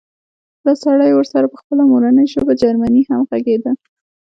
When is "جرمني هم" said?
2.61-3.21